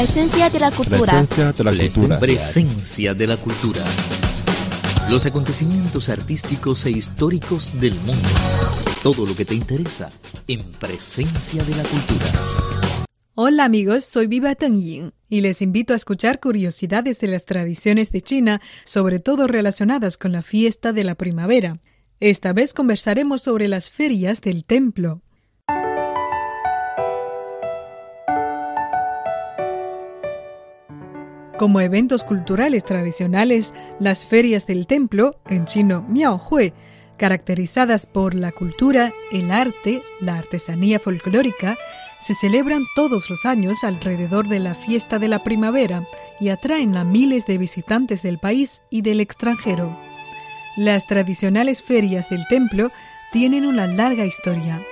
[0.00, 0.98] Presencia de la cultura.
[0.98, 2.18] Presencia de la cultura.
[2.18, 3.82] Presencia de la cultura.
[5.10, 8.28] Los acontecimientos artísticos e históricos del mundo.
[9.02, 10.08] Todo lo que te interesa
[10.48, 12.32] en Presencia de la cultura.
[13.34, 18.10] Hola amigos, soy Viva Teng Ying y les invito a escuchar curiosidades de las tradiciones
[18.10, 21.78] de China, sobre todo relacionadas con la fiesta de la primavera.
[22.20, 25.20] Esta vez conversaremos sobre las ferias del templo.
[31.60, 36.72] Como eventos culturales tradicionales, las ferias del templo, en chino Miaohui,
[37.18, 41.76] caracterizadas por la cultura, el arte, la artesanía folclórica,
[42.18, 46.02] se celebran todos los años alrededor de la fiesta de la primavera
[46.40, 49.94] y atraen a miles de visitantes del país y del extranjero.
[50.78, 52.90] Las tradicionales ferias del templo
[53.32, 54.82] tienen una larga historia.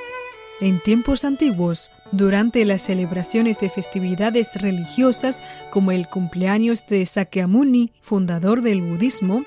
[0.61, 5.41] En tiempos antiguos, durante las celebraciones de festividades religiosas
[5.71, 9.45] como el cumpleaños de Sakyamuni, fundador del budismo,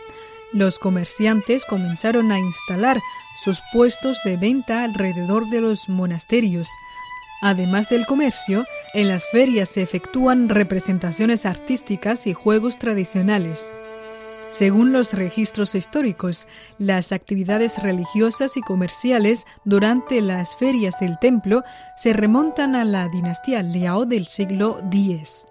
[0.53, 3.01] los comerciantes comenzaron a instalar
[3.43, 6.69] sus puestos de venta alrededor de los monasterios.
[7.41, 13.73] Además del comercio, en las ferias se efectúan representaciones artísticas y juegos tradicionales.
[14.51, 16.45] Según los registros históricos,
[16.77, 21.63] las actividades religiosas y comerciales durante las ferias del templo
[21.95, 25.47] se remontan a la dinastía Liao del siglo X.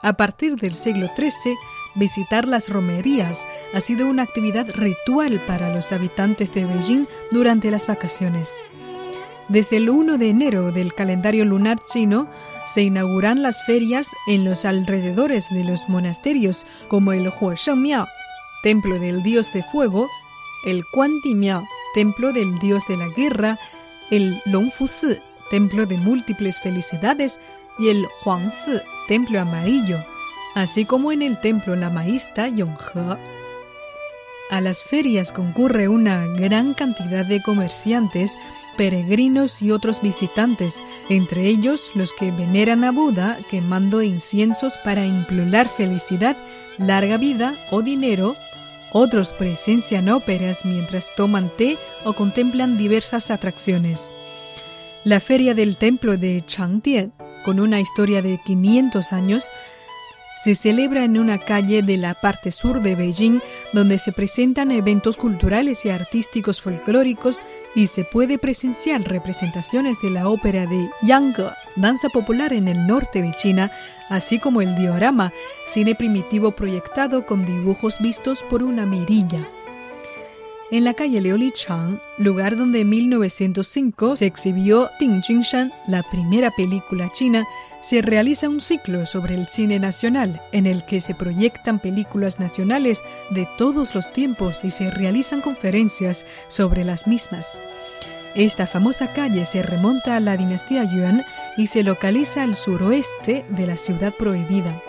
[0.00, 1.56] A partir del siglo XIII,
[1.96, 7.88] visitar las romerías ha sido una actividad ritual para los habitantes de Beijing durante las
[7.88, 8.54] vacaciones.
[9.48, 12.28] Desde el 1 de enero del calendario lunar chino,
[12.72, 18.06] se inauguran las ferias en los alrededores de los monasterios como el Huosheng Miao,
[18.62, 20.08] templo del dios de fuego,
[20.64, 20.84] el
[21.34, 23.58] Miao, templo del dios de la guerra,
[24.10, 25.18] el Longfu Si,
[25.50, 27.40] templo de múltiples felicidades,
[27.78, 30.02] y el Huangsi, templo amarillo,
[30.54, 33.18] así como en el templo lamaísta Yonghe.
[34.48, 38.38] A las ferias concurre una gran cantidad de comerciantes,
[38.76, 45.68] peregrinos y otros visitantes, entre ellos los que veneran a Buda quemando inciensos para implorar
[45.68, 46.36] felicidad,
[46.78, 48.36] larga vida o dinero
[48.96, 54.14] otros presencian óperas mientras toman té o contemplan diversas atracciones.
[55.04, 57.12] La feria del templo de Changtian,
[57.44, 59.50] con una historia de 500 años,
[60.36, 63.40] se celebra en una calle de la parte sur de Beijing
[63.72, 67.42] donde se presentan eventos culturales y artísticos folclóricos
[67.74, 73.22] y se puede presenciar representaciones de la ópera de Yangge, danza popular en el norte
[73.22, 73.72] de China,
[74.10, 75.32] así como el diorama,
[75.64, 79.48] cine primitivo proyectado con dibujos vistos por una mirilla.
[80.70, 87.08] En la calle Liulichang, lugar donde en 1905 se exhibió Ding Junshan, la primera película
[87.12, 87.46] china,
[87.86, 93.04] se realiza un ciclo sobre el cine nacional en el que se proyectan películas nacionales
[93.30, 97.62] de todos los tiempos y se realizan conferencias sobre las mismas.
[98.34, 101.24] Esta famosa calle se remonta a la dinastía Yuan
[101.56, 104.82] y se localiza al suroeste de la ciudad prohibida.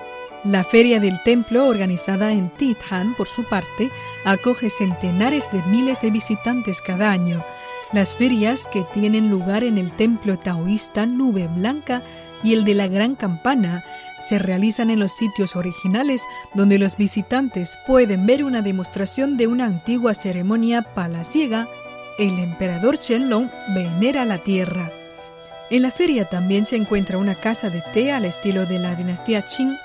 [0.44, 3.92] La Feria del Templo, organizada en Titan por su parte,
[4.26, 7.46] acoge centenares de miles de visitantes cada año.
[7.94, 12.02] Las ferias que tienen lugar en el templo taoísta Nube Blanca
[12.44, 13.84] y el de la Gran Campana
[14.22, 19.66] se realizan en los sitios originales donde los visitantes pueden ver una demostración de una
[19.66, 21.68] antigua ceremonia palaciega.
[22.18, 24.92] El emperador Qianlong venera la tierra.
[25.70, 29.44] En la feria también se encuentra una casa de té al estilo de la dinastía
[29.44, 29.78] Qing,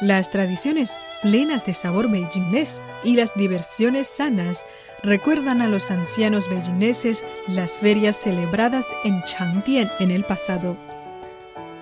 [0.00, 4.66] las tradiciones plenas de sabor beijinés y las diversiones sanas
[5.02, 10.87] recuerdan a los ancianos beijinneses las ferias celebradas en Changtian en el pasado.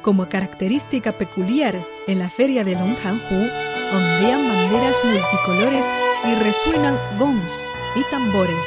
[0.06, 1.74] Como característica peculiar,
[2.06, 3.50] en la feria de Longtanhu
[3.92, 5.84] ondean banderas multicolores
[6.24, 7.52] y resuenan gongs
[7.96, 8.64] y tambores.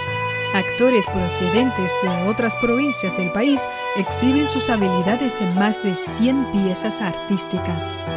[0.54, 3.62] Actores procedentes de otras provincias del país
[3.96, 8.10] exhiben sus habilidades en más de 100 piezas artísticas.